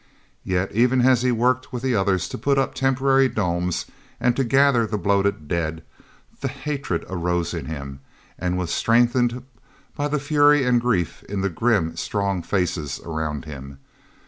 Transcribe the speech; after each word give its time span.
Yet 0.43 0.71
even 0.71 1.01
as 1.01 1.21
he 1.21 1.31
worked 1.31 1.71
with 1.71 1.83
the 1.83 1.93
others, 1.95 2.27
to 2.29 2.37
put 2.39 2.57
up 2.57 2.73
temporary 2.73 3.29
domes 3.29 3.85
and 4.19 4.35
to 4.35 4.43
gather 4.43 4.87
the 4.87 4.97
bloated 4.97 5.47
dead, 5.47 5.83
the 6.39 6.47
hatred 6.47 7.05
arose 7.07 7.53
in 7.53 7.65
him, 7.67 7.99
and 8.39 8.57
was 8.57 8.71
strengthened 8.73 9.43
by 9.95 10.07
the 10.07 10.17
fury 10.17 10.65
and 10.65 10.81
grief 10.81 11.21
in 11.29 11.41
the 11.41 11.49
grim, 11.49 11.95
strong 11.97 12.41
faces 12.41 12.99
around 13.05 13.45
him. 13.45 13.77